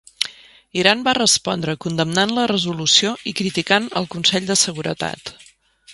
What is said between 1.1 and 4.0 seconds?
respondre condemnant la resolució i criticant